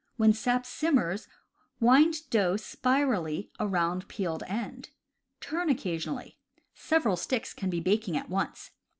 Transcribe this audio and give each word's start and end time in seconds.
When 0.17 0.33
sap 0.33 0.65
simmers 0.65 1.27
wind 1.79 2.27
dough 2.31 2.57
spirally 2.57 3.51
around 3.59 4.07
peeled 4.07 4.41
end. 4.47 4.89
Turn 5.41 5.69
occasionally. 5.69 6.39
Sev 6.73 7.03
eral 7.03 7.19
sticks 7.19 7.53
can 7.53 7.69
be 7.69 7.81
baking 7.81 8.17
at 8.17 8.27
once. 8.27 8.71